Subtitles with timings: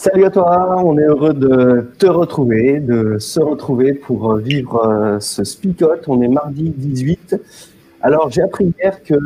[0.00, 5.18] Salut à toi, on est heureux de te retrouver, de se retrouver pour vivre euh,
[5.18, 6.00] ce Spicot.
[6.06, 7.34] On est mardi 18.
[8.00, 9.16] Alors j'ai appris hier que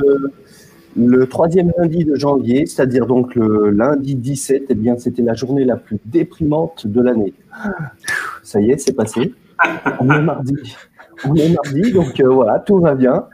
[0.97, 5.67] le troisième lundi de janvier, c'est-à-dire donc le lundi 17, eh bien c'était la journée
[5.67, 7.35] la plus déprimante de l'année.
[8.43, 9.35] Ça y est, c'est passé.
[10.01, 10.55] On est mardi.
[11.29, 13.27] On est mardi, donc euh, voilà, tout va bien.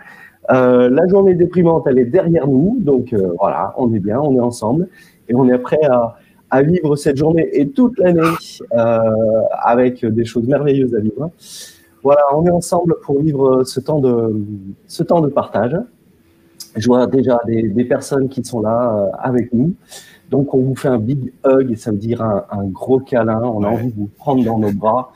[0.50, 4.40] Euh, la journée déprimante, elle est derrière nous, donc voilà, on est bien, on est
[4.40, 4.88] ensemble
[5.28, 6.17] et on est prêt à
[6.50, 8.20] à vivre cette journée et toute l'année
[8.72, 9.00] euh,
[9.62, 11.30] avec des choses merveilleuses à vivre.
[12.02, 14.40] Voilà, on est ensemble pour vivre ce temps de,
[14.86, 15.76] ce temps de partage.
[16.76, 19.74] Je vois déjà des, des personnes qui sont là euh, avec nous.
[20.30, 23.40] Donc, on vous fait un big hug, et ça veut dire un, un gros câlin.
[23.42, 25.12] On a envie de vous prendre dans nos bras,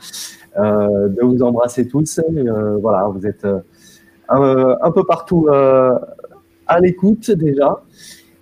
[0.57, 2.19] euh, de vous embrasser tous.
[2.19, 3.59] Euh, voilà, vous êtes euh,
[4.29, 5.97] un, un, peu partout euh,
[6.67, 7.83] à l'écoute déjà.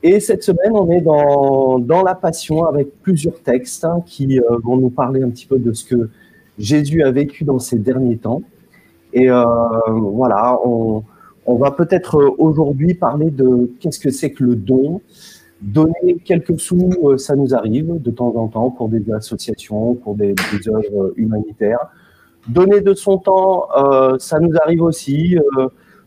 [0.03, 4.43] Et cette semaine, on est dans, dans la passion avec plusieurs textes hein, qui euh,
[4.63, 6.09] vont nous parler un petit peu de ce que
[6.57, 8.41] Jésus a vécu dans ces derniers temps.
[9.13, 9.45] Et euh,
[9.89, 11.03] voilà, on,
[11.45, 15.01] on va peut-être aujourd'hui parler de qu'est-ce que c'est que le don.
[15.61, 20.15] Donner quelques sous, euh, ça nous arrive de temps en temps pour des associations, pour
[20.15, 21.91] des, des œuvres humanitaires.
[22.47, 25.37] Donner de son temps, euh, ça nous arrive aussi.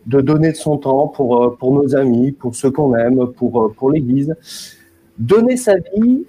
[0.07, 3.63] De donner de son temps pour, euh, pour nos amis, pour ceux qu'on aime, pour,
[3.63, 4.35] euh, pour l'Église.
[5.19, 6.25] Donner sa vie,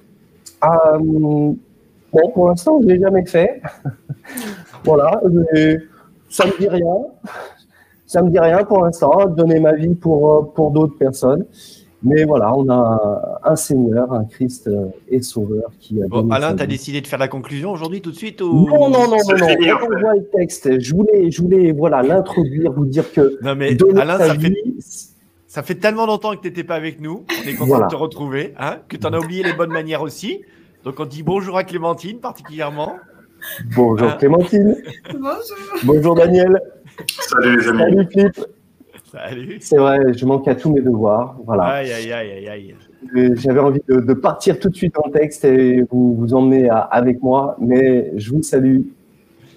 [0.63, 1.57] euh, bon,
[2.33, 3.61] pour l'instant, je ne l'ai jamais fait.
[4.83, 5.21] voilà,
[6.29, 6.95] ça ne me dit rien.
[8.07, 11.45] Ça me dit rien pour l'instant, donner ma vie pour, pour d'autres personnes.
[12.05, 16.07] Mais voilà, on a un Seigneur, un Christ euh, et Sauveur qui a.
[16.07, 18.67] Bon, Alain, tu as décidé de faire la conclusion aujourd'hui tout de suite ou...
[18.67, 19.47] Non, non, non, non, non.
[19.81, 20.79] On voit le texte.
[20.79, 23.39] Je voulais, je voulais voilà, l'introduire, vous dire que.
[23.41, 24.41] Non, mais Alain, ça, vie...
[24.41, 24.53] fait,
[25.47, 27.25] ça fait tellement longtemps que tu n'étais pas avec nous.
[27.27, 27.85] On est content voilà.
[27.87, 30.43] de te retrouver, hein, que tu en as oublié les bonnes manières aussi.
[30.83, 32.97] Donc, on dit bonjour à Clémentine particulièrement.
[33.75, 34.75] Bonjour hein Clémentine.
[35.11, 35.57] bonjour.
[35.83, 36.61] Bonjour Daniel.
[37.07, 37.79] Salut les amis.
[37.79, 38.54] Salut Philippe.
[39.15, 39.57] Salut.
[39.61, 41.37] C'est vrai, je manque à tous mes devoirs.
[41.45, 41.63] Voilà.
[41.63, 42.75] Aïe, aïe, aïe, aïe, aïe.
[43.35, 46.79] J'avais envie de, de, partir tout de suite en texte et vous vous emmener à,
[46.79, 48.81] avec moi, mais je vous salue.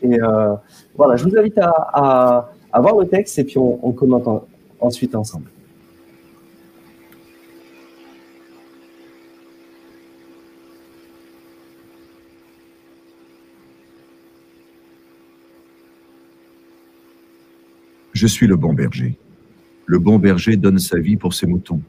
[0.02, 0.54] Et euh,
[0.96, 4.28] voilà, je vous invite à, à, à, voir le texte et puis on, on commente
[4.28, 4.44] en,
[4.80, 5.50] ensuite ensemble.
[18.12, 19.16] Je suis le bon berger.
[19.91, 21.81] Le bon berger donne sa vie pour ses moutons.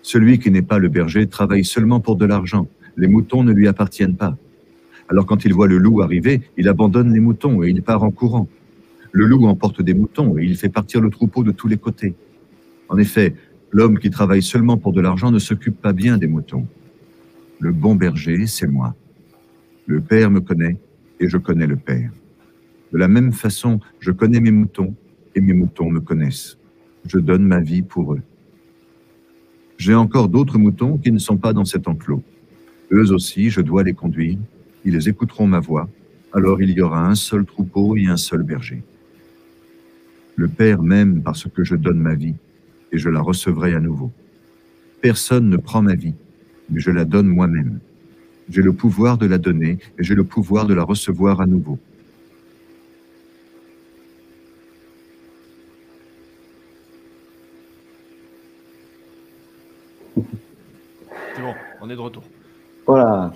[0.00, 2.66] Celui qui n'est pas le berger travaille seulement pour de l'argent.
[2.96, 4.38] Les moutons ne lui appartiennent pas.
[5.06, 8.10] Alors quand il voit le loup arriver, il abandonne les moutons et il part en
[8.10, 8.48] courant.
[9.12, 12.14] Le loup emporte des moutons et il fait partir le troupeau de tous les côtés.
[12.88, 13.34] En effet,
[13.70, 16.66] l'homme qui travaille seulement pour de l'argent ne s'occupe pas bien des moutons.
[17.58, 18.96] Le bon berger, c'est moi.
[19.84, 20.78] Le Père me connaît
[21.20, 22.12] et je connais le Père.
[22.94, 24.94] De la même façon, je connais mes moutons
[25.34, 26.56] et mes moutons me connaissent.
[27.06, 28.22] Je donne ma vie pour eux.
[29.78, 32.22] J'ai encore d'autres moutons qui ne sont pas dans cet enclos.
[32.92, 34.38] Eux aussi, je dois les conduire.
[34.84, 35.88] Ils écouteront ma voix.
[36.32, 38.82] Alors il y aura un seul troupeau et un seul berger.
[40.36, 42.34] Le Père m'aime parce que je donne ma vie
[42.92, 44.12] et je la recevrai à nouveau.
[45.00, 46.14] Personne ne prend ma vie,
[46.68, 47.80] mais je la donne moi-même.
[48.48, 51.78] J'ai le pouvoir de la donner et j'ai le pouvoir de la recevoir à nouveau.
[61.34, 62.22] C'est bon, on est de retour.
[62.86, 63.32] Voilà.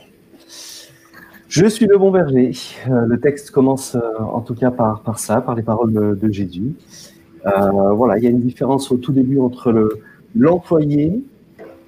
[1.48, 2.52] Je suis le bon berger.
[2.88, 6.14] Euh, le texte commence euh, en tout cas par, par ça, par les paroles de,
[6.14, 6.74] de Jésus.
[7.46, 10.00] Euh, voilà, il y a une différence au tout début entre le,
[10.34, 11.22] l'employé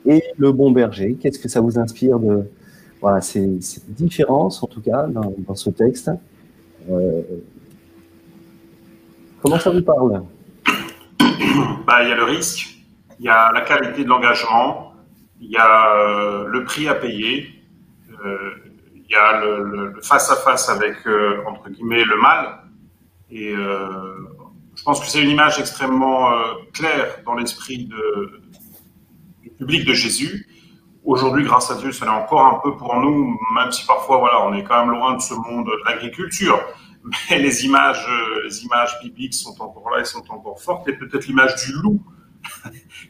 [0.04, 1.16] et le bon berger.
[1.20, 2.48] Qu'est-ce que ça vous inspire de
[3.00, 6.10] voilà, ces, ces différences, en tout cas, dans, dans ce texte?
[6.90, 7.22] Euh,
[9.43, 10.22] Comment ça vous parle?
[11.87, 12.69] Bah, Il y a le risque,
[13.19, 14.85] il y a la qualité de l'engagement,
[15.40, 17.62] il y a euh, le prix à payer,
[18.24, 18.50] euh,
[18.94, 22.62] il y a le face-à-face avec, euh, entre guillemets, le mal.
[23.30, 26.30] Et je pense que c'est une image extrêmement
[26.72, 27.88] claire dans l'esprit
[29.42, 30.46] du public de Jésus.
[31.04, 34.46] Aujourd'hui, grâce à Dieu, ça l'est encore un peu pour nous, même si parfois, voilà,
[34.46, 36.60] on est quand même loin de ce monde de l'agriculture.
[37.30, 38.06] Mais les images,
[38.44, 40.88] les images bibliques sont encore là et sont encore fortes.
[40.88, 42.00] Et peut-être l'image du loup,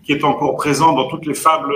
[0.06, 1.75] qui est encore présent dans toutes les fables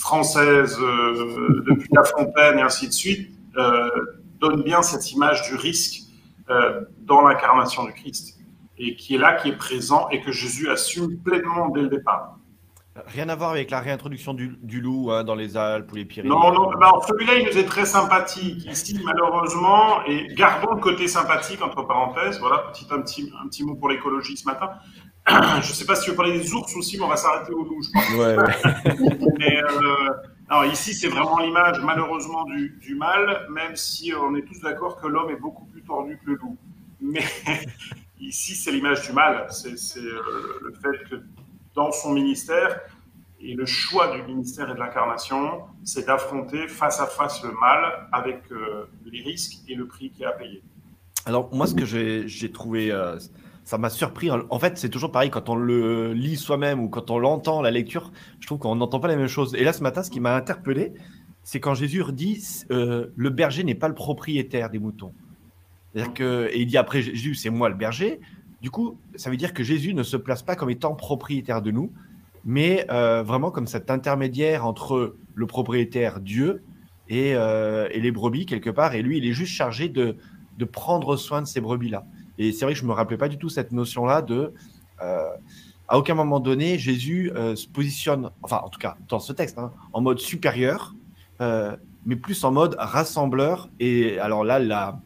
[0.00, 3.88] française euh, depuis La Fontaine et ainsi de suite, euh,
[4.40, 6.02] donne bien cette image du risque
[6.48, 8.38] euh, dans l'incarnation du Christ
[8.78, 12.36] et qui est là, qui est présent et que Jésus assume pleinement dès le départ.
[13.06, 16.34] Rien à voir avec la réintroduction du, loup hein, dans les Alpes ou les Pyrénées.
[16.34, 18.66] Non, non, bah, celui-là, il nous est très sympathique.
[18.66, 23.64] Ici, malheureusement, et gardons le côté sympathique, entre parenthèses, voilà, petit, un, petit, un petit
[23.64, 24.70] mot pour l'écologie ce matin.
[25.28, 27.52] je ne sais pas si tu veux parler des ours aussi, mais on va s'arrêter
[27.52, 28.10] au loup, je pense.
[28.14, 28.36] Ouais,
[29.38, 34.60] mais euh, ici, c'est vraiment l'image, malheureusement, du, du, mal, même si on est tous
[34.60, 36.56] d'accord que l'homme est beaucoup plus tordu que le loup.
[37.00, 37.24] Mais
[38.20, 39.46] ici, c'est l'image du mal.
[39.50, 41.22] C'est euh, le fait que
[41.74, 42.80] dans son ministère,
[43.42, 48.08] et le choix du ministère et de l'incarnation, c'est d'affronter face à face le mal
[48.12, 50.62] avec euh, les risques et le prix qu'il a payé.
[51.24, 52.90] Alors, moi, ce que j'ai trouvé
[53.64, 54.30] ça m'a surpris.
[54.30, 57.70] En fait, c'est toujours pareil quand on le lit soi-même ou quand on l'entend, la
[57.70, 59.54] lecture, je trouve qu'on n'entend pas la même chose.
[59.54, 60.92] Et là, ce matin, ce qui m'a interpellé,
[61.42, 65.12] c'est quand Jésus dit euh, le berger n'est pas le propriétaire des moutons.
[66.14, 68.20] Que, et il dit après Jésus, c'est moi le berger.
[68.62, 71.70] Du coup, ça veut dire que Jésus ne se place pas comme étant propriétaire de
[71.70, 71.92] nous,
[72.44, 76.62] mais euh, vraiment comme cet intermédiaire entre le propriétaire Dieu
[77.08, 78.94] et, euh, et, les brebis quelque part.
[78.94, 80.16] Et lui, il est juste chargé de,
[80.58, 82.04] de prendre soin de ces brebis-là.
[82.40, 84.54] Et c'est vrai que je ne me rappelais pas du tout cette notion-là de.
[85.02, 85.28] Euh,
[85.88, 89.58] à aucun moment donné, Jésus euh, se positionne, enfin en tout cas dans ce texte,
[89.58, 90.94] hein, en mode supérieur,
[91.42, 91.76] euh,
[92.06, 93.68] mais plus en mode rassembleur.
[93.78, 94.98] Et alors là, la,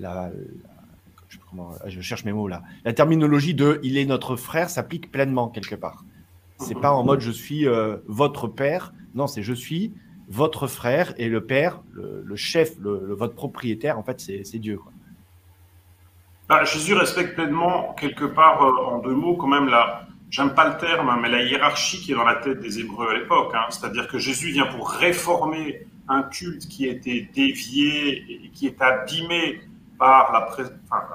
[0.00, 0.32] la,
[1.86, 2.64] je, cherche mes mots là.
[2.84, 6.04] La terminologie de il est notre frère s'applique pleinement quelque part.
[6.58, 7.66] C'est pas en mode je suis
[8.06, 8.94] votre père.
[9.14, 9.92] Non, c'est je suis
[10.28, 13.96] votre frère et le père, le, chef, le, votre propriétaire.
[13.96, 14.80] En fait, c'est Dieu.
[16.46, 20.68] Bah, Jésus respecte pleinement, quelque part, euh, en deux mots, quand même, la, j'aime pas
[20.68, 23.52] le terme, hein, mais la hiérarchie qui est dans la tête des Hébreux à l'époque.
[23.54, 23.64] Hein.
[23.70, 28.82] C'est-à-dire que Jésus vient pour réformer un culte qui a été dévié et qui est
[28.82, 29.62] abîmé
[29.98, 30.42] par la,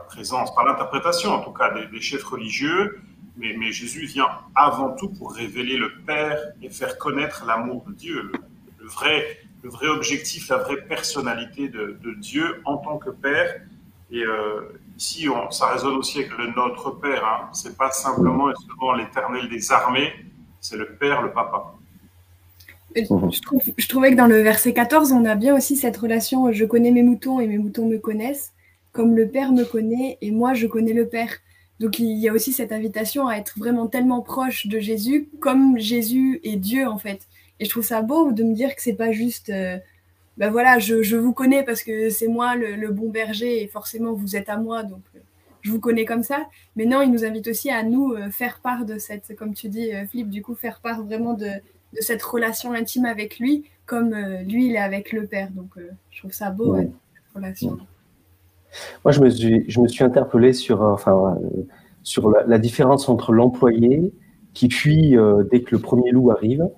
[0.07, 2.99] présence, par l'interprétation, en tout cas, des, chefs religieux.
[3.37, 8.31] Mais, Jésus vient avant tout pour révéler le Père et faire connaître l'amour de Dieu,
[8.79, 13.61] le, vrai, le vrai objectif, la vraie personnalité de, de Dieu en tant que Père.
[14.11, 14.61] Et, euh,
[14.99, 17.23] Ici, ça résonne aussi avec le Notre Père.
[17.25, 17.49] Hein.
[17.53, 20.11] C'est pas simplement et seulement l'éternel des armées,
[20.59, 21.73] c'est le Père, le Papa.
[22.93, 26.91] Je, trouvais que dans le verset 14, on a bien aussi cette relation je connais
[26.91, 28.51] mes moutons et mes moutons me connaissent,
[28.91, 31.31] comme le Père me connaît et moi je connais le Père.
[31.79, 35.77] Donc il y a aussi cette invitation à être vraiment tellement proche de Jésus, comme
[35.77, 37.21] Jésus est Dieu en fait.
[37.61, 39.77] Et je trouve ça beau de me dire que c'est pas juste euh,
[40.39, 44.37] ben voilà, je, vous connais parce que c'est moi le, bon berger et forcément vous
[44.37, 45.19] êtes à moi, donc euh,
[45.61, 46.47] je vous connais comme ça.
[46.77, 49.67] Mais non, il nous invite aussi à nous euh, faire part de cette, comme tu
[49.67, 51.49] dis, euh, Philippe, du coup, faire part vraiment de,
[51.99, 54.15] cette relation intime avec lui, comme
[54.47, 55.49] lui, il est avec le Père.
[55.51, 55.71] Donc
[56.11, 57.77] je trouve ça beau, cette relation.
[59.03, 61.37] Moi, je me suis, je me suis interpellé sur, enfin,
[62.03, 64.13] sur la, différence entre l'employé
[64.53, 65.17] qui fuit
[65.49, 66.69] dès que le premier loup arrive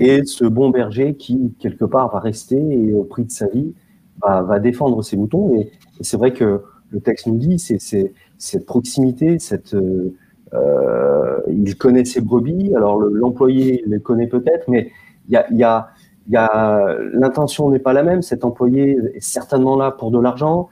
[0.00, 3.74] et ce bon berger qui, quelque part, va rester et au prix de sa vie,
[4.22, 5.54] va, défendre ses moutons.
[5.60, 10.14] Et, c'est vrai que le texte nous dit, c'est cette proximité, cette, euh,
[10.54, 12.72] euh, il connaît ses brebis.
[12.74, 14.90] Alors l'employé les connaît peut-être, mais
[15.28, 15.88] il y a, y a,
[16.28, 18.22] y a l'intention n'est pas la même.
[18.22, 20.68] Cet employé est certainement là pour de l'argent.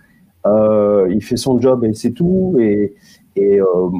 [0.47, 2.56] Euh, il fait son job et c'est tout.
[2.61, 2.95] Et,
[3.35, 3.90] et euh,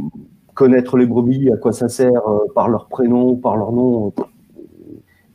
[0.55, 4.13] connaître les brebis, à quoi ça sert euh, par leur prénom, par leur nom,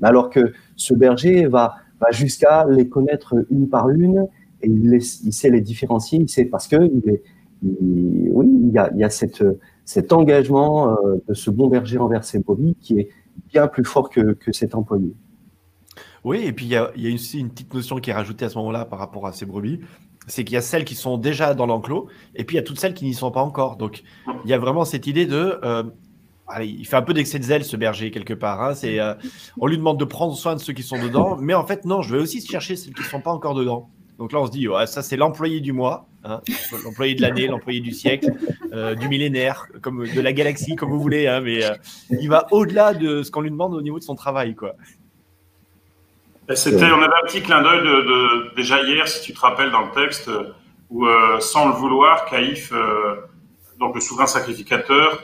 [0.01, 1.75] alors que ce berger va,
[2.11, 4.27] jusqu'à les connaître une par une
[4.63, 7.19] et il, sait les différencier, il sait parce que il
[7.63, 9.43] oui, il y a, cette,
[9.85, 13.09] cet engagement euh, de ce bon berger envers ses brebis qui est
[13.49, 15.13] bien plus fort que, cet employé.
[16.23, 18.13] Oui, et puis il y, a, il y a aussi une petite notion qui est
[18.13, 19.79] rajoutée à ce moment-là par rapport à ces brebis,
[20.27, 22.63] c'est qu'il y a celles qui sont déjà dans l'enclos, et puis il y a
[22.63, 23.77] toutes celles qui n'y sont pas encore.
[23.77, 24.03] Donc
[24.45, 25.83] il y a vraiment cette idée de euh,
[26.61, 28.61] il fait un peu d'excès de zèle, ce berger, quelque part.
[28.61, 28.73] Hein.
[28.73, 29.13] C'est, euh,
[29.59, 32.01] on lui demande de prendre soin de ceux qui sont dedans, mais en fait, non,
[32.01, 33.89] je vais aussi chercher ceux qui ne sont pas encore dedans.
[34.17, 36.41] Donc là, on se dit, ça, c'est l'employé du mois, hein.
[36.83, 38.33] l'employé de l'année, l'employé du siècle,
[38.71, 41.25] euh, du millénaire, comme de la galaxie, comme vous voulez.
[41.25, 41.73] Hein, mais euh,
[42.11, 44.53] il va au-delà de ce qu'on lui demande au niveau de son travail.
[44.53, 44.73] Quoi.
[46.53, 49.81] C'était, on avait un petit clin d'œil de, déjà hier, si tu te rappelles dans
[49.81, 50.29] le texte,
[50.89, 51.07] où
[51.39, 52.73] sans le vouloir, Caïphe,
[53.79, 55.23] donc le souverain sacrificateur,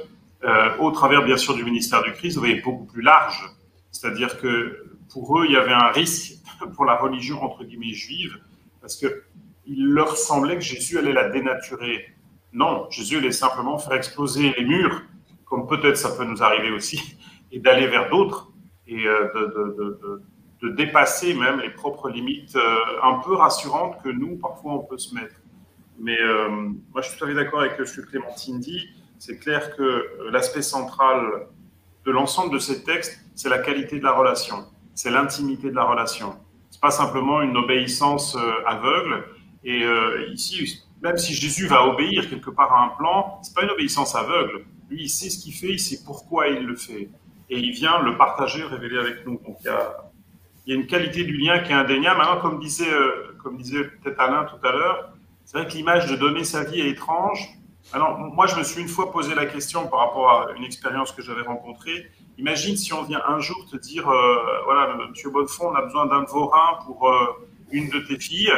[0.80, 3.44] au travers bien sûr du ministère du Christ, vous voyez, beaucoup plus large.
[3.92, 6.36] C'est-à-dire que pour eux, il y avait un risque
[6.76, 8.38] pour la religion entre guillemets juive,
[8.82, 9.24] parce que
[9.66, 12.06] il leur semblait que Jésus allait la dénaturer.
[12.54, 15.02] Non, Jésus allait simplement faire exploser les murs,
[15.46, 17.18] comme peut-être ça peut nous arriver aussi,
[17.52, 18.52] et d'aller vers d'autres,
[18.88, 20.22] et euh,
[20.62, 24.98] de, dépasser même les propres limites euh, un peu rassurantes que nous, parfois, on peut
[24.98, 25.36] se mettre.
[26.00, 28.90] Mais euh, moi, je suis tout à fait d'accord avec ce que Clémentine dit.
[29.20, 31.48] C'est clair que l'aspect central
[32.06, 35.84] de l'ensemble de ces textes, c'est la qualité de la relation, c'est l'intimité de la
[35.84, 36.36] relation.
[36.70, 39.24] C'est pas simplement une obéissance aveugle,
[39.64, 43.64] et euh, ici, même si Jésus va obéir quelque part à un plan, c'est pas
[43.64, 44.66] une obéissance aveugle.
[44.90, 47.10] Lui, il sait ce qu'il fait, il sait pourquoi il le fait.
[47.50, 49.42] Et il vient le partager, révéler avec nous.
[49.46, 52.18] Donc il y a, une qualité du lien qui est indéniable.
[52.18, 56.10] Maintenant, comme disait, euh, comme disait peut-être Alain tout à l'heure, c'est vrai que l'image
[56.10, 57.58] de donner sa vie est étrange.
[57.94, 61.12] Alors, moi, je me suis une fois posé la question par rapport à une expérience
[61.12, 62.08] que j'avais rencontrée.
[62.38, 66.06] Imagine si on vient un jour te dire, euh, voilà, Monsieur Bonnefond, on a besoin
[66.06, 67.10] d'un de vos reins pour
[67.72, 68.54] une de tes filles.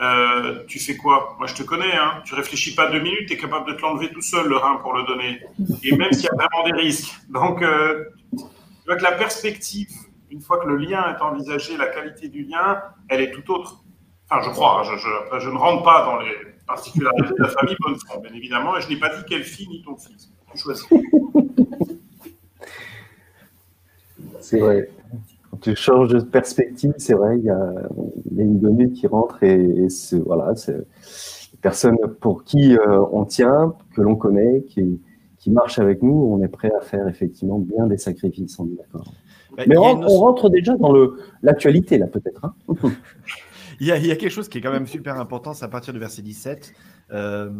[0.00, 1.36] Euh, tu fais quoi?
[1.38, 2.22] Moi, je te connais, hein.
[2.24, 4.76] tu réfléchis pas deux minutes, tu es capable de te l'enlever tout seul, le rein,
[4.76, 5.40] pour le donner.
[5.84, 7.12] Et même s'il y a vraiment des risques.
[7.28, 9.90] Donc, euh, tu vois que la perspective,
[10.30, 13.84] une fois que le lien est envisagé, la qualité du lien, elle est tout autre.
[14.30, 16.34] Enfin, je crois, je, je ne rentre pas dans les
[16.74, 19.82] particularités de la famille Bonnefond, bien évidemment, et je n'ai pas dit quelle fille ni
[19.82, 20.30] ton fils.
[20.52, 20.86] Tu choisis.
[24.40, 24.88] C'est vrai
[25.60, 27.72] tu changes de perspective, c'est vrai, il y, a,
[28.36, 29.88] une donnée qui rentre et, et
[30.24, 30.86] voilà, c'est
[31.60, 35.00] personnes pour qui euh, on tient, que l'on connaît, qui,
[35.38, 38.76] qui marchent avec nous, on est prêt à faire effectivement bien des sacrifices, on est
[38.76, 39.12] d'accord.
[39.56, 40.94] Bah, Mais on, rentre déjà dans
[41.42, 42.46] l'actualité, là, peut-être.
[42.46, 42.54] Hein
[43.80, 45.98] il, y a, quelque chose qui est quand même super important, c'est à partir du
[45.98, 46.74] verset 17.
[47.12, 47.50] Euh,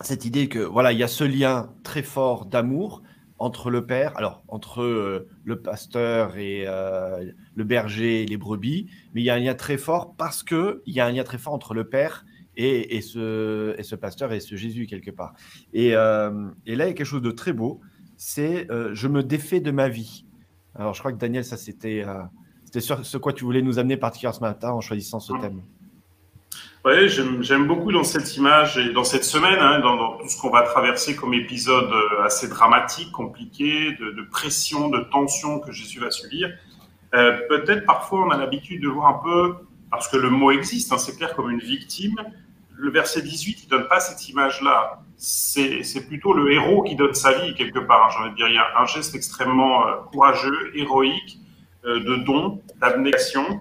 [0.00, 3.02] cette idée que voilà, il y a ce lien très fort d'amour,
[3.40, 8.90] entre le père, alors entre euh, le pasteur et euh, le berger et les brebis,
[9.14, 11.22] mais il y a un lien très fort parce que il y a un lien
[11.22, 12.26] très fort entre le père
[12.56, 15.34] et, ce, pasteur et ce Jésus quelque part.
[15.72, 16.32] Et, là,
[16.66, 17.80] il y a quelque chose de très beau,
[18.16, 20.24] c'est je me défais de ma vie.
[20.74, 22.04] Alors, je crois que Daniel, ça c'était
[22.68, 25.62] c'était sur ce quoi tu voulais nous amener particulièrement ce matin en choisissant ce thème.
[26.84, 30.50] Oui, j'aime beaucoup dans cette image et dans cette semaine, hein, dans, tout ce qu'on
[30.50, 36.10] va traverser comme épisode euh, assez dramatique, compliqué, de, pression, de tension que Jésus va
[36.10, 36.50] subir.
[37.14, 39.54] Euh, peut-être parfois on a l'habitude de voir un peu,
[39.90, 42.16] parce que le mot existe, hein, c'est clair comme une victime.
[42.74, 45.00] Le verset 18, il donne pas cette image-là.
[45.16, 48.14] C'est plutôt le héros qui donne sa vie quelque part.
[48.20, 51.38] Hein, J'ai dire, il y a un geste extrêmement euh, courageux, héroïque,
[51.84, 53.60] de don, d'abnégation.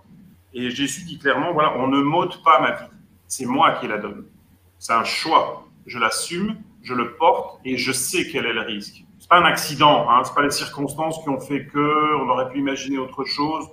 [0.53, 2.97] Et Jésus dit clairement, voilà, on ne m'ôte pas ma vie
[3.27, 4.25] c'est moi qui la donne.
[4.79, 5.67] C'est un choix.
[5.85, 9.03] Je l'assume, je le porte et je sais quel est le risque.
[9.19, 12.49] C'est pas un accident, hein, c'est pas les circonstances qui ont fait que on aurait
[12.49, 13.65] pu imaginer autre chose.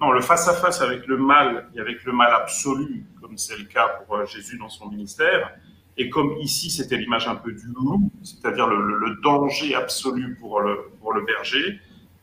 [0.00, 3.56] Non, le face à face avec le mal et avec le mal absolu, comme c'est
[3.56, 5.52] le cas pour euh, Jésus dans son ministère,
[5.96, 10.90] et comme ici c'était l'image un peu du loup, c'est-à-dire le, danger absolu pour le,
[11.00, 11.80] pour le berger,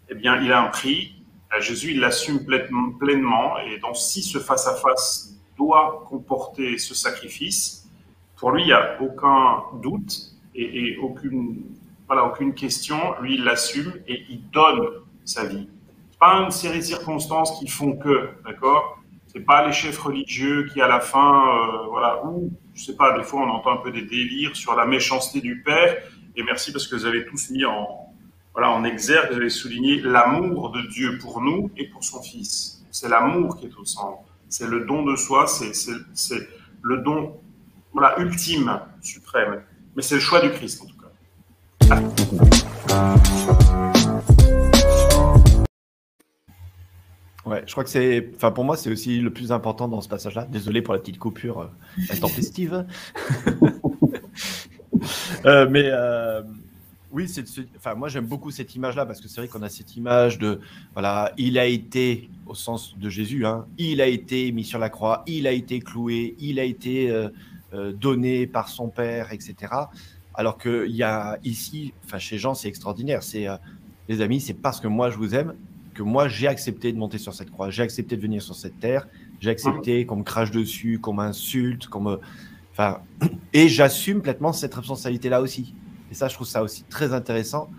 [0.09, 1.18] eh bien il a un prix.
[1.59, 7.89] Jésus il l'assume pleinement, et dans si ce face à face doit comporter ce sacrifice,
[8.37, 10.13] pour lui, il n'y a aucun doute
[10.55, 11.63] et, aucune,
[12.07, 12.97] voilà, aucune question.
[13.21, 14.87] Lui, il l'assume et il donne
[15.25, 15.67] sa vie.
[16.19, 18.99] Pas une série de circonstances qui font que, d'accord?
[19.27, 23.17] C'est pas les chefs religieux qui, à la fin, euh, voilà, ou, je sais pas,
[23.17, 25.97] des fois, on entend un peu des délires sur la méchanceté du Père.
[26.35, 28.08] Et merci parce que vous avez tous mis en,
[28.53, 32.83] voilà, en exergue, avez souligné l'amour de Dieu pour nous et pour son Fils.
[32.91, 35.71] C'est l'amour qui est au centre c'est le don de soi, c'est
[36.81, 37.39] le don
[37.93, 39.61] voilà, ultime, suprême.
[39.95, 41.05] Mais c'est le choix du Christ en tout cas.
[47.45, 50.09] Ouais, je crois que c'est, enfin pour moi c'est aussi le plus important dans ce
[50.09, 50.45] passage-là.
[50.45, 51.67] Désolé pour la petite coupure euh,
[52.11, 52.85] intempestive.
[55.45, 56.41] euh, mais euh,
[57.11, 57.43] oui, c'est,
[57.75, 60.59] enfin, moi j'aime beaucoup cette image-là parce que c'est vrai qu'on a cette image de,
[60.93, 64.89] voilà, il a été, au sens de Jésus, hein, il a été mis sur la
[64.89, 67.29] croix, il a été cloué, il a été euh,
[67.73, 69.55] euh, donné par son Père, etc.
[70.35, 73.23] Alors qu'il y a ici, enfin chez Jean, c'est extraordinaire.
[73.23, 73.57] C'est, euh,
[74.07, 75.55] les amis, c'est parce que moi je vous aime
[75.95, 78.79] que moi j'ai accepté de monter sur cette croix, j'ai accepté de venir sur cette
[78.79, 79.07] terre,
[79.39, 82.19] j'ai accepté qu'on me crache dessus, qu'on m'insulte, qu'on me,
[82.71, 83.01] enfin,
[83.53, 85.73] et j'assume pleinement cette responsabilité-là aussi.
[86.11, 87.69] Et ça, je trouve ça aussi très intéressant.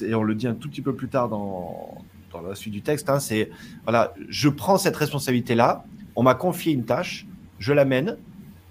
[0.00, 1.98] Et on le dit un tout petit peu plus tard dans,
[2.32, 3.50] dans la suite du texte, hein, c'est
[3.84, 7.26] voilà, je prends cette responsabilité-là, on m'a confié une tâche,
[7.58, 8.16] je l'amène,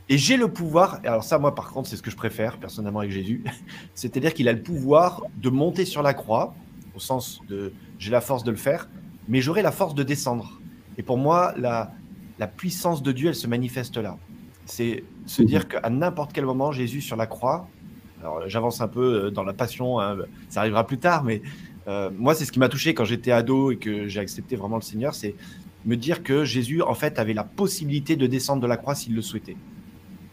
[0.09, 2.99] et j'ai le pouvoir, alors ça, moi, par contre, c'est ce que je préfère personnellement
[2.99, 3.43] avec Jésus,
[3.95, 6.53] c'est-à-dire qu'il a le pouvoir de monter sur la croix,
[6.95, 8.89] au sens de j'ai la force de le faire,
[9.27, 10.59] mais j'aurai la force de descendre.
[10.97, 11.91] Et pour moi, la,
[12.39, 14.17] la puissance de Dieu, elle se manifeste là.
[14.65, 15.67] C'est se dire mhm.
[15.67, 17.67] qu'à n'importe quel moment, Jésus sur la croix,
[18.25, 20.17] alors j'avance un peu euh, dans la passion, hein,
[20.49, 21.41] ça arrivera plus tard, mais
[21.87, 24.77] euh, moi, c'est ce qui m'a touché quand j'étais ado et que j'ai accepté vraiment
[24.77, 25.35] le Seigneur, c'est
[25.85, 29.13] me dire que Jésus, en fait, avait la possibilité de descendre de la croix s'il
[29.13, 29.55] le souhaitait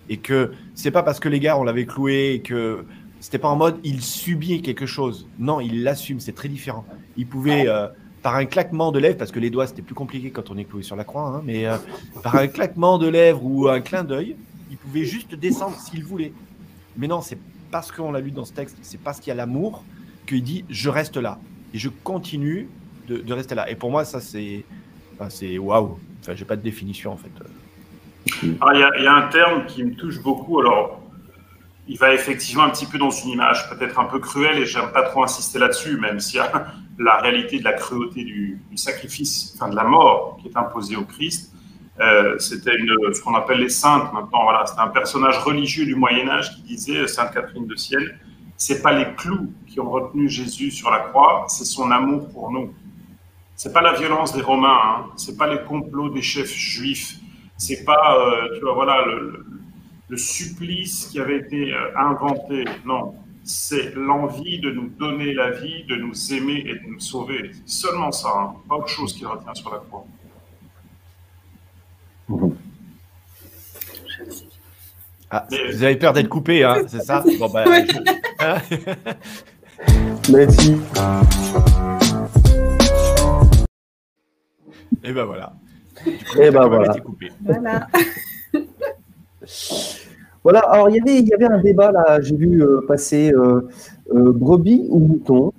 [0.08, 2.84] et que c'est pas parce que les gars on l'avait cloué et que
[3.20, 5.28] c'était pas en mode il subit quelque chose.
[5.38, 6.84] Non, il l'assume, c'est très différent.
[7.16, 7.88] Il pouvait euh,
[8.22, 10.64] par un claquement de lèvres, parce que les doigts c'était plus compliqué quand on est
[10.64, 11.76] cloué sur la croix, hein, mais euh,
[12.22, 14.36] par un claquement de lèvres ou un clin d'œil,
[14.70, 16.32] il pouvait juste descendre s'il voulait.
[16.96, 17.38] Mais non, c'est
[17.72, 19.82] parce qu'on l'a lu dans ce texte, c'est parce qu'il y a l'amour
[20.26, 21.40] qu'il dit je reste là
[21.74, 22.68] et je continue
[23.08, 23.68] de, rester là.
[23.68, 24.64] Et pour moi, ça c'est,
[25.28, 25.98] c'est waouh.
[26.20, 27.32] Enfin, j'ai pas de définition en fait.
[28.60, 30.60] Ah, il y, a un terme qui me touche beaucoup.
[30.60, 31.02] Alors,
[31.88, 34.92] il va effectivement un petit peu dans une image peut-être un peu cruelle et j'aime
[34.92, 36.66] pas trop insister là-dessus, même s'il y a
[36.98, 41.04] la réalité de la cruauté du, sacrifice, enfin de la mort qui est imposée au
[41.04, 41.52] Christ.
[42.00, 42.72] Euh, c'était
[43.12, 44.44] ce qu'on appelle les saintes maintenant.
[44.44, 48.10] Voilà, c'était un personnage religieux du Moyen Âge qui disait Sainte Catherine de Sienne,
[48.56, 52.50] c'est pas les clous qui ont retenu Jésus sur la croix, c'est son amour pour
[52.50, 52.72] nous.
[53.56, 57.16] C'est pas la violence des Romains, hein, c'est pas les complots des chefs juifs,
[57.56, 62.64] c'est pas, euh, voilà, le, supplice qui avait été euh, inventé.
[62.84, 67.52] Non, c'est l'envie de nous donner la vie, de nous aimer et de nous sauver.
[67.64, 68.54] Seulement ça, hein.
[68.68, 70.04] pas autre chose qui retient sur la croix.
[75.34, 77.24] Ah, vous avez peur d'être coupé, hein, c'est ça?
[77.38, 77.64] Bon, bah,
[80.30, 80.76] Merci.
[85.02, 85.54] Et ben voilà.
[86.38, 86.94] Et ben voilà.
[87.40, 87.86] Voilà.
[90.44, 90.58] voilà.
[90.70, 92.20] Alors il y avait, il y avait un débat là.
[92.20, 93.62] J'ai vu euh, passer euh,
[94.14, 95.54] euh, brebis ou mouton.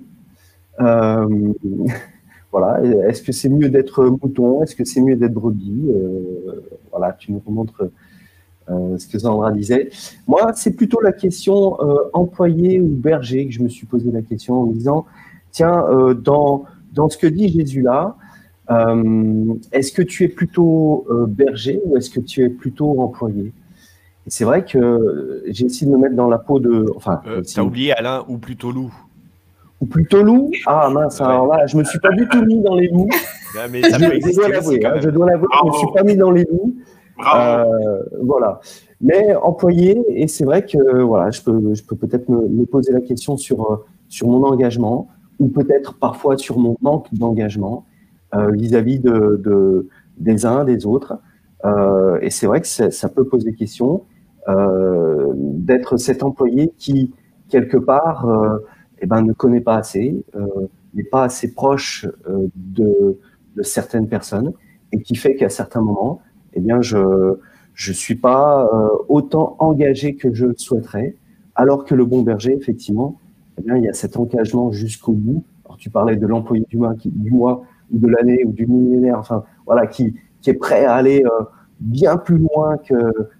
[0.78, 2.80] voilà.
[3.08, 4.62] Est-ce que c'est mieux d'être mouton?
[4.62, 5.90] Est-ce que c'est mieux d'être brebis?
[6.92, 7.12] Voilà.
[7.14, 7.90] Tu nous montres
[8.68, 9.90] ce que Sandra disait.
[10.26, 11.76] Moi, c'est plutôt la question
[12.12, 15.04] employé ou berger que je me suis posé la question en me disant
[15.52, 15.84] tiens,
[16.22, 18.16] dans dans ce que dit Jésus là.
[18.70, 23.52] Euh, est-ce que tu es plutôt euh, berger ou est-ce que tu es plutôt employé?
[24.26, 26.86] Et c'est vrai que j'ai essayé de me mettre dans la peau de.
[26.96, 28.92] Enfin, euh, tu as oublié Alain ou plutôt loup?
[29.82, 30.50] Ou plutôt loup?
[30.66, 33.10] Ah mince, alors là, je me suis pas du tout mis dans les loups.
[33.70, 36.30] mais ça je, je, dois l'avouer, je dois l'avouer, je me suis pas mis dans
[36.30, 36.74] les loups.
[37.16, 38.60] Voilà.
[39.00, 42.92] Mais employé, et c'est vrai que voilà, je peux, je peux peut-être me, me, poser
[42.92, 47.84] la question sur, sur mon engagement ou peut-être parfois sur mon manque d'engagement.
[48.36, 51.18] Euh, vis-à-vis de, des uns, des autres.
[51.64, 54.02] Euh, et c'est vrai que ça, peut poser question
[54.48, 57.12] euh, d'être cet employé qui,
[57.48, 58.26] quelque part,
[59.00, 60.24] eh ben, ne connaît pas assez,
[60.94, 62.08] n'est pas assez proche
[62.56, 63.18] de,
[63.56, 64.52] de, certaines personnes,
[64.90, 66.20] et qui fait qu'à certains moments,
[66.54, 68.68] eh bien, je ne suis pas
[69.08, 71.16] autant engagé que je souhaiterais,
[71.54, 73.18] alors que le bon berger, effectivement,
[73.58, 75.44] eh bien, il y a cet engagement jusqu'au bout.
[75.64, 79.44] Alors, tu parlais de l'employé du mois, du mois de l'année ou du millénaire, enfin
[79.66, 81.44] voilà, qui, qui est prêt à aller euh,
[81.80, 82.94] bien plus loin que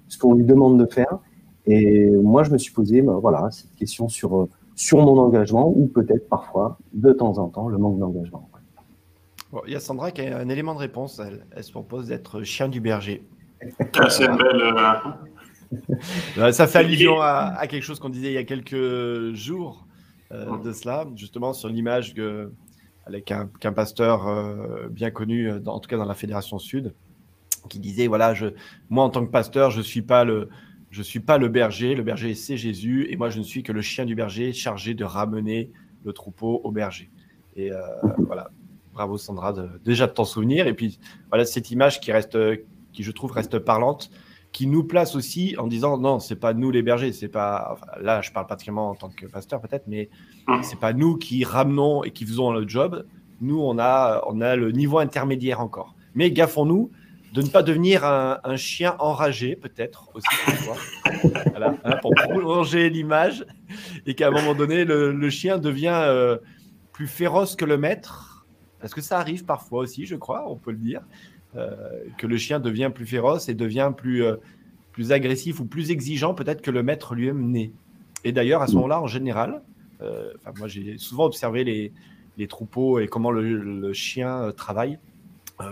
[0.08, 1.18] ce qu'on lui demande de faire.
[1.66, 5.72] Et moi, je me suis posé, ben, voilà, cette question sur euh, sur mon engagement
[5.74, 8.48] ou peut-être parfois, de temps en temps, le manque d'engagement.
[9.66, 11.20] Il y a Sandra qui a un élément de réponse.
[11.20, 13.22] Elle, se propose d'être chien du berger.
[14.08, 14.74] C'est une belle.
[16.38, 19.86] Euh, ça fait allusion à, quelque chose qu'on disait il y a quelques jours
[20.30, 22.52] de cela, justement sur l'image que
[23.06, 26.94] avec un, pasteur euh, bien connu, euh, en tout cas dans la Fédération Sud,
[27.68, 28.46] qui disait voilà, je,
[28.88, 30.48] moi en tant que pasteur, je suis pas le,
[30.90, 33.72] je suis pas le berger, le berger c'est Jésus, et moi je ne suis que
[33.72, 35.70] le chien du berger chargé de ramener
[36.04, 37.10] le troupeau au berger.
[37.56, 37.80] Et euh,
[38.18, 38.50] voilà,
[38.94, 40.66] bravo Sandra de, déjà de t'en souvenir.
[40.66, 42.38] Et puis voilà cette image qui reste,
[42.92, 44.10] qui je trouve reste parlante,
[44.52, 48.22] qui nous place aussi en disant non, c'est pas nous les bergers, c'est pas là
[48.22, 50.08] je parle particulièrement en tant que pasteur peut-être, mais
[50.46, 50.62] hum.
[50.62, 53.04] c'est pas nous qui ramenons et qui faisons le job.
[53.40, 55.94] Nous on a on a le niveau intermédiaire encore.
[56.14, 56.90] Mais gaffons-nous
[57.34, 60.28] de ne pas devenir un, chien enragé peut-être aussi
[60.64, 63.44] pour, voilà, hein, pour prolonger l'image
[64.06, 66.38] et qu'à un moment donné le, chien devient euh,
[66.92, 68.33] plus féroce que le maître
[68.84, 71.00] parce que ça arrive parfois aussi, je crois, on peut le dire.
[71.56, 71.70] Euh,
[72.18, 74.36] que le chien devient plus féroce et devient plus, euh,
[74.92, 77.72] plus agressif ou plus exigeant peut-être que le maître lui-même né.
[78.24, 79.62] Et d'ailleurs, à ce moment-là, en général,
[80.02, 81.94] euh, moi j'ai souvent observé les,
[82.36, 84.98] les troupeaux et comment le, chien travaille.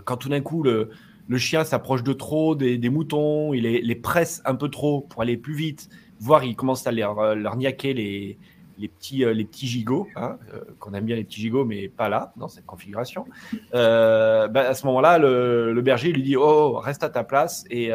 [0.06, 0.88] quand tout d'un coup, le,
[1.28, 5.36] le chien s'approche de trop des, moutons, il les, presse un peu trop pour aller
[5.36, 8.38] plus vite, voire il commence à leur, leur niaquer les,
[8.82, 10.36] les petits, les petits gigots, hein,
[10.78, 13.26] qu'on aime bien les petits gigots, mais pas là, dans cette configuration.
[13.72, 17.90] Bah, à ce moment-là, le, berger lui dit Oh, reste à ta place et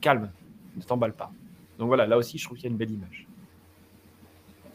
[0.00, 0.30] calme,
[0.76, 1.30] ne t'emballe pas.
[1.78, 3.26] Donc voilà, là aussi, je trouve qu'il y a une belle image.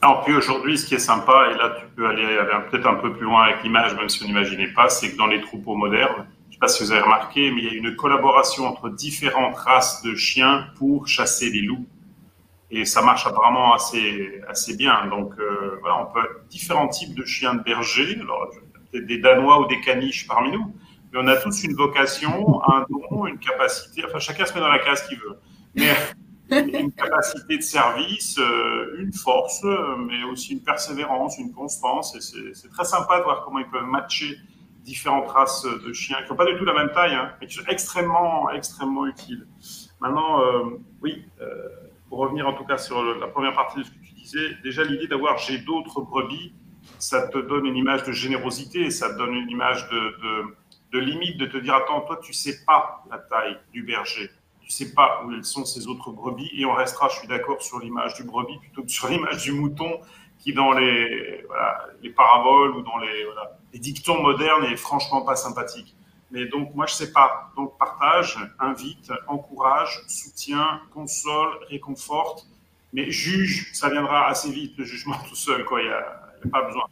[0.03, 2.25] Alors, puis aujourd'hui, ce qui est sympa, et là tu peux aller,
[2.71, 5.27] peut-être un peu plus loin avec l'image, même si on n'imaginait pas, c'est que dans
[5.27, 7.73] les troupeaux modernes, je ne sais pas si vous avez remarqué, mais il y a
[7.73, 11.85] une collaboration entre différentes races de chiens pour chasser les loups.
[12.71, 15.07] Et ça marche apparemment assez, assez bien.
[15.07, 18.17] Donc euh, voilà, on peut avoir différents types de chiens de berger.
[18.19, 18.49] Alors,
[18.93, 20.73] des Danois ou des caniches parmi nous.
[21.11, 24.03] Mais on a tous une vocation, un don, une capacité.
[24.05, 25.37] Enfin, chacun se met dans la case qu'il veut.
[25.75, 25.93] Mais
[26.79, 32.15] une capacité de service, euh, une force, mais aussi une persévérance, une constance.
[32.15, 34.37] Et c'est très sympa de voir comment ils peuvent matcher
[34.83, 37.55] différentes races de chiens qui n'ont pas du tout la même taille, hein, mais qui
[37.55, 39.47] sont extrêmement, extrêmement utiles.
[39.99, 41.69] Maintenant, euh, oui, euh,
[42.11, 44.83] pour revenir en tout cas sur la première partie de ce que tu disais, déjà
[44.83, 46.53] l'idée d'avoir j'ai d'autres brebis,
[46.99, 50.55] ça te donne une image de générosité, ça te donne une image de,
[50.91, 54.29] de, limite, de te dire attends, toi tu sais pas la taille du berger
[54.71, 56.49] ne sais pas où elles sont ces autres brebis.
[56.53, 59.51] Et on restera, je suis d'accord, sur l'image du brebis plutôt que sur l'image du
[59.51, 59.99] mouton
[60.39, 61.43] qui, dans les,
[62.01, 63.25] les paraboles ou dans les,
[63.73, 65.95] les, dictons modernes, est franchement pas sympathique.
[66.31, 67.51] Mais donc, moi, je sais pas.
[67.57, 72.47] Donc, partage, invite, encourage, soutient, console, réconforte.
[72.93, 75.81] Mais juge, ça viendra assez vite, le jugement tout seul, quoi.
[75.81, 76.85] Il n'y a, a pas besoin.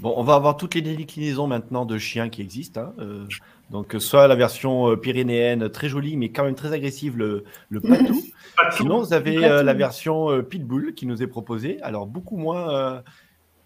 [0.00, 2.80] Bon, on va avoir toutes les déclinaisons maintenant de chiens qui existent.
[2.80, 3.26] Hein, euh,
[3.70, 7.80] donc, soit la version euh, pyrénéenne, très jolie, mais quand même très agressive, le, le
[7.80, 8.20] patou.
[8.72, 11.80] Sinon, vous avez euh, la version pitbull qui nous est proposée.
[11.82, 13.02] Alors, beaucoup moins,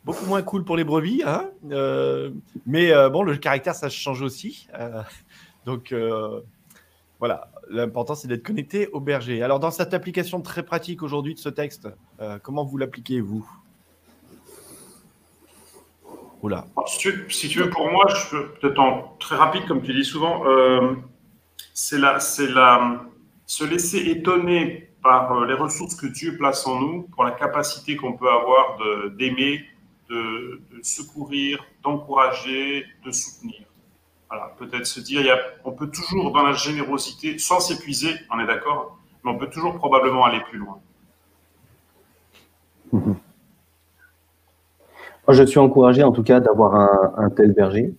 [0.05, 1.23] beaucoup moins cool pour les brebis.
[1.25, 1.51] Hein,
[2.67, 4.69] mais bon, le caractère, ça change aussi.
[5.67, 5.95] donc,
[7.19, 7.51] voilà.
[7.71, 9.43] L'important, c'est d'être connecté au berger.
[9.43, 11.89] Alors, dans cette application très pratique aujourd'hui de ce texte,
[12.43, 13.49] comment vous l'appliquez, vous?
[16.87, 20.47] Si, tu, veux, pour moi, je peux peut-être en très rapide, comme tu dis souvent,
[20.47, 20.95] euh,
[21.73, 23.03] c'est la, c'est la,
[23.47, 27.97] se laisser étonner par euh, les ressources que Dieu place en nous, pour la capacité
[27.97, 28.79] qu'on peut avoir
[29.19, 29.65] d'aimer,
[30.09, 33.63] de, secourir, d'encourager, de soutenir.
[34.29, 38.15] Voilà, peut-être se dire, il y a, on peut toujours dans la générosité, sans s'épuiser,
[38.33, 40.81] on est d'accord, mais on peut toujours probablement aller plus loin.
[42.93, 43.17] Mhm.
[45.27, 46.75] Moi, je suis encouragé en tout cas d'avoir
[47.19, 47.95] un, tel berger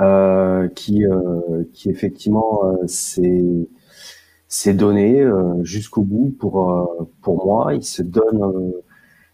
[0.00, 2.86] euh, qui, euh, qui effectivement euh,
[4.50, 5.24] s'est donné
[5.62, 7.72] jusqu'au bout pour, pour moi.
[7.74, 8.72] Il se donne.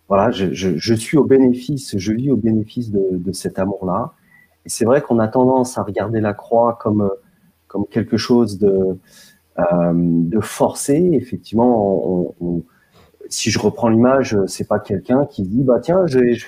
[0.09, 4.13] voilà, je, je, je, suis au bénéfice, je vis au bénéfice de, de cet amour-là.
[4.65, 7.11] Et c'est vrai qu'on a tendance à regarder la croix comme,
[7.67, 8.99] comme quelque chose de,
[9.59, 11.11] de forcé.
[11.15, 12.63] Effectivement, on, on,
[13.29, 16.47] si je reprends l'image, c'est pas quelqu'un qui dit bah tiens, je je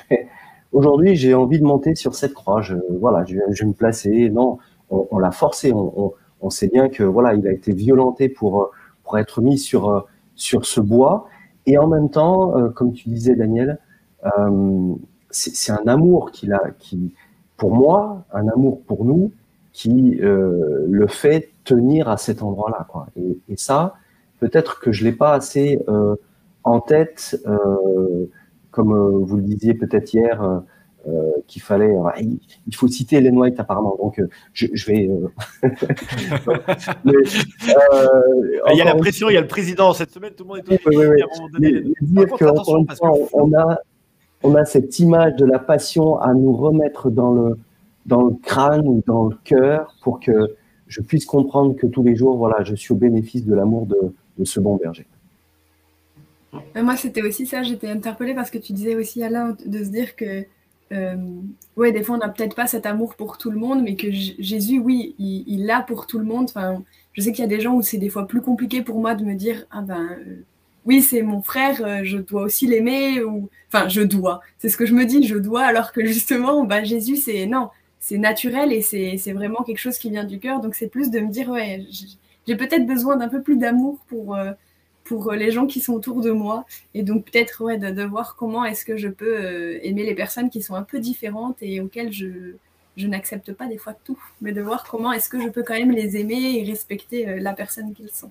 [0.72, 2.60] Aujourd'hui, j'ai envie de monter sur cette croix.
[2.60, 4.28] Je, voilà, je, vais me placer.
[4.28, 4.58] Non,
[4.90, 5.72] on, l'a forcé.
[5.72, 8.70] On, on, sait bien que voilà, il a été violenté pour
[9.04, 11.28] pour être mis sur sur ce bois.
[11.66, 13.78] Et en même temps, euh, comme tu disais, Daniel,
[14.24, 14.94] euh,
[15.30, 17.12] c'est un amour qu'il a, qui,
[17.58, 19.32] pour moi, un amour pour nous,
[19.74, 22.86] qui euh, le fait tenir à cet endroit-là.
[23.16, 23.96] Et, et, ça,
[24.40, 26.16] peut-être que je l'ai pas assez euh,
[26.64, 27.38] en tête.
[27.46, 28.24] Euh,
[28.70, 30.62] comme euh, vous le disiez peut-être hier,
[31.06, 31.94] euh, euh, qu'il fallait.
[32.20, 34.20] il faut citer Ellen White apparemment, donc
[34.52, 35.08] je, vais.
[38.72, 40.58] il y a la pression, il y a le président cette semaine, tout le monde
[40.58, 40.86] est.
[40.86, 41.22] Oui, oui,
[42.02, 42.26] dire
[43.32, 43.78] on a
[44.42, 47.58] on a cette image de la passion à nous remettre dans le
[48.06, 50.56] dans le crâne ou dans le cœur pour que
[50.88, 54.14] je puisse comprendre que tous les jours, voilà, je suis au bénéfice de l'amour de,
[54.38, 55.06] de ce bon berger.
[56.74, 60.16] Moi, c'était aussi ça, j'étais interpellée parce que tu disais aussi, Alain, de se dire
[60.16, 60.46] que,
[60.92, 61.16] euh,
[61.76, 64.10] ouais, des fois, on n'a peut-être pas cet amour pour tout le monde, mais que
[64.10, 66.46] Jésus, oui, il l'a pour tout le monde.
[66.48, 69.00] Enfin, je sais qu'il y a des gens où c'est des fois plus compliqué pour
[69.00, 70.44] moi de me dire, ah ben, euh,
[70.86, 74.40] oui, c'est mon frère, euh, je dois aussi l'aimer, ou, enfin, je dois.
[74.58, 77.70] C'est ce que je me dis, je dois, alors que justement, ben, Jésus, c'est, non,
[78.00, 80.60] c'est naturel et c'est vraiment quelque chose qui vient du cœur.
[80.60, 81.86] Donc, c'est plus de me dire, ouais,
[82.46, 84.36] j'ai peut-être besoin d'un peu plus d'amour pour
[85.08, 86.66] pour euh, les gens qui sont autour de moi.
[86.92, 90.50] Et donc peut-être ouais, de, voir comment est-ce que je peux euh, aimer les personnes
[90.50, 92.52] qui sont un peu différentes et auxquelles je,
[92.96, 95.78] je n'accepte pas des fois tout, mais de voir comment est-ce que je peux quand
[95.78, 98.30] même les aimer et respecter euh, la personne qu'ils sont.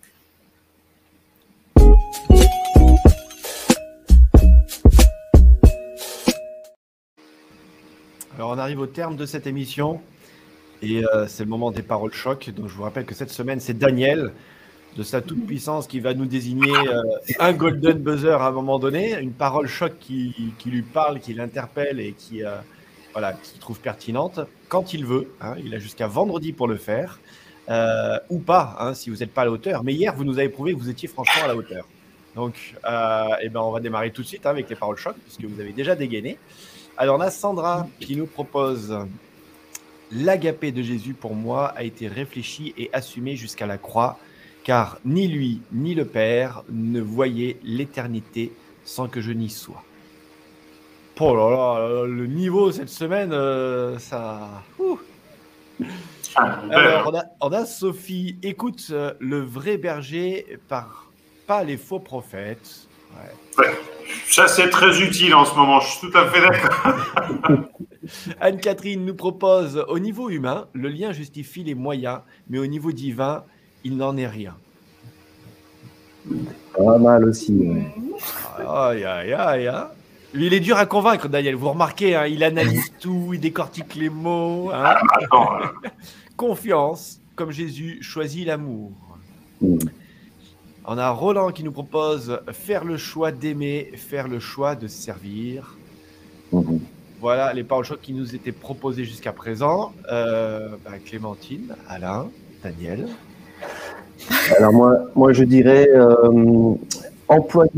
[8.35, 9.99] Alors on arrive au terme de cette émission
[10.83, 12.51] et c'est le moment des paroles choc.
[12.51, 14.31] Donc je vous rappelle que cette semaine c'est Daniel
[14.95, 17.03] de sa toute puissance qui va nous désigner euh,
[17.39, 20.33] un golden buzzer à un moment donné, une parole choc qui,
[20.65, 22.55] lui parle, qui l'interpelle et qui euh,
[23.13, 25.31] voilà qui trouve pertinente quand il veut.
[25.41, 25.55] Hein.
[25.63, 27.19] il a jusqu'à vendredi pour le faire
[28.29, 29.83] ou pas hein, si vous n'êtes pas à la hauteur.
[29.83, 31.85] Mais hier vous nous avez prouvé que vous étiez franchement à la hauteur.
[32.35, 32.75] Donc,
[33.41, 35.59] eh ben, on va démarrer tout de suite hein, avec les paroles choc, puisque vous
[35.59, 36.37] avez déjà dégainé.
[36.95, 38.95] Alors, on a Sandra qui nous propose
[40.11, 44.17] L'agapé de Jésus, pour moi, a été réfléchi et assumé jusqu'à la croix,
[44.67, 48.51] car ni lui ni le Père ne voyaient l'éternité
[48.83, 49.81] sans que je n'y sois.
[51.21, 54.61] Oh là là, le niveau cette semaine, euh, ça.
[56.35, 61.11] Alors, on a, Sophie, écoute euh, le vrai berger par
[61.47, 62.89] pas les faux prophètes.
[64.27, 67.61] Ça, c'est très utile en ce moment, je suis tout à fait d'accord.
[68.41, 73.45] Anne-Catherine nous propose, au niveau humain, le lien justifie les moyens, mais au niveau divin,
[73.87, 74.55] il n'en est rien.
[76.75, 77.57] Pas mal aussi.
[78.59, 79.67] Aïe, aïe, aïe.
[79.67, 79.87] Hein.
[80.33, 81.55] il est dur à convaincre, Daniel.
[81.55, 84.71] Vous remarquez, hein, il analyse tout, il décortique les mots.
[84.73, 84.95] Hein.
[86.35, 88.91] Confiance, comme Jésus choisit l'amour.
[89.61, 89.77] Mm.
[90.85, 95.77] On a Roland qui nous propose faire le choix d'aimer, faire le choix de servir.
[96.51, 96.79] Mhm.
[97.19, 99.93] Voilà les paroles choix qui nous étaient proposées jusqu'à présent.
[100.11, 102.29] Euh, bah, Clémentine, Alain,
[102.63, 103.07] Daniel.
[104.57, 106.75] Alors moi, moi je dirais euh,
[107.27, 107.71] employé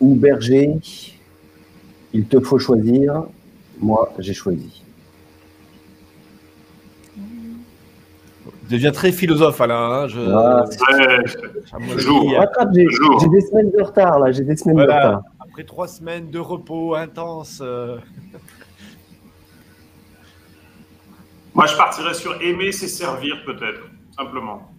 [0.00, 0.76] ou berger,
[2.12, 3.24] il te faut choisir.
[3.78, 4.80] Moi, j'ai choisi.
[8.70, 10.04] devient très philosophe, Alain.
[10.04, 10.20] Hein, je...
[13.20, 14.32] j'ai des semaines de retard, là.
[14.32, 15.22] J'ai des semaines de retard.
[15.40, 17.60] Après trois semaines de repos intense.
[17.62, 17.98] Euh.
[21.54, 23.80] Moi, je partirais sur aimer, c'est servir, peut-être,
[24.16, 24.70] simplement.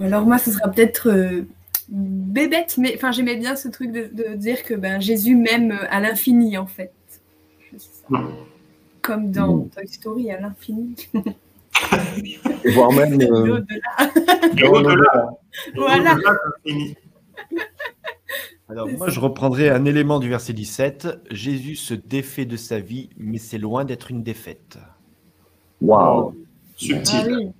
[0.00, 1.46] Alors, moi, ce sera peut-être euh,
[1.88, 6.58] bébête, mais enfin, j'aimais bien ce truc de, dire que ben, Jésus m'aime à l'infini,
[6.58, 6.92] en fait.
[9.02, 9.68] Comme dans mm.
[9.70, 10.94] Toy Story à l'infini.
[12.74, 13.18] Voire même.
[13.20, 13.62] Euh...
[14.68, 15.30] Au-delà.
[15.76, 16.16] Voilà.
[18.68, 21.08] Alors moi, je reprendrai un élément du verset 17.
[21.30, 24.78] Jésus se défait de sa vie, mais c'est loin d'être une défaite.
[25.80, 26.34] Waouh.
[26.76, 27.52] Subtil.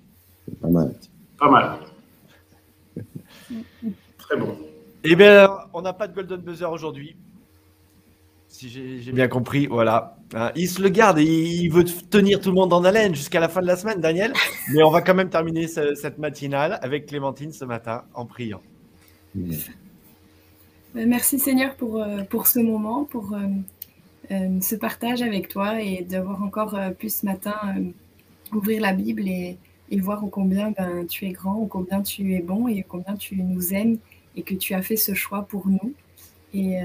[0.49, 0.95] Ah Pas mal.
[1.39, 1.79] Pas mal.
[4.19, 4.57] Très bon.
[5.05, 7.17] Eh bien, on n'a pas de Golden Buzzer aujourd'hui
[8.55, 10.17] si j'ai bien compris, voilà.
[10.33, 13.41] Hein, il se le garde et il veut tenir tout le monde en haleine jusqu'à
[13.41, 14.33] la fin de la semaine, Daniel.
[14.73, 18.61] Mais on va quand même terminer cette matinale avec Clémentine ce matin en priant.
[19.37, 19.53] Euh,
[20.95, 23.33] merci Seigneur pour, euh, pour ce moment, pour
[24.31, 27.57] euh, ce partage avec toi et d'avoir encore pu ce matin
[28.53, 29.59] ouvrir la Bible et,
[29.91, 33.17] et voir au combien ben, tu es grand, au combien tu es bon et combien
[33.17, 33.99] tu nous aimes
[34.37, 35.93] et que tu as fait ce choix pour nous.
[36.53, 36.79] Et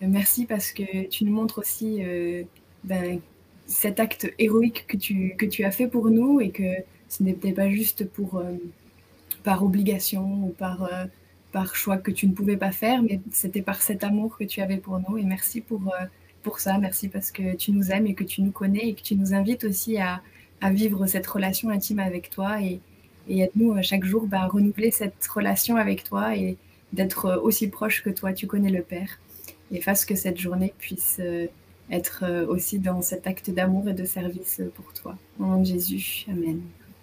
[0.00, 2.42] Merci parce que tu nous montres aussi euh,
[2.84, 3.20] ben,
[3.66, 6.62] cet acte héroïque que tu, que tu as fait pour nous et que
[7.08, 8.52] ce n'était pas juste pour, euh,
[9.42, 11.06] par obligation ou par, euh,
[11.50, 14.60] par choix que tu ne pouvais pas faire, mais c'était par cet amour que tu
[14.60, 15.16] avais pour nous.
[15.16, 15.94] Et merci pour,
[16.42, 16.76] pour ça.
[16.78, 19.32] Merci parce que tu nous aimes et que tu nous connais et que tu nous
[19.32, 20.20] invites aussi à,
[20.60, 22.80] à vivre cette relation intime avec toi et,
[23.28, 26.56] et aide-nous chaque jour ben, à renouveler cette relation avec toi et
[26.92, 28.32] d'être aussi proche que toi.
[28.32, 29.18] Tu connais le Père
[29.70, 31.46] et fasse que cette journée puisse euh,
[31.90, 35.16] être euh, aussi dans cet acte d'amour et de service pour toi.
[35.38, 36.60] Au nom de Jésus, Amen.